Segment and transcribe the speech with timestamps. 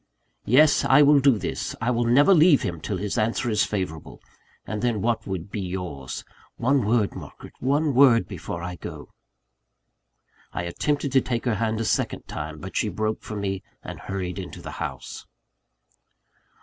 [0.47, 4.19] "Yes, I will do this; I will never leave him till his answer is favourable
[4.65, 6.23] and then what would be yours?
[6.57, 9.11] One word, Margaret; one word before I go"
[10.55, 13.99] I attempted to take her hand a second time; but she broke from me, and
[13.99, 15.27] hurried into the house.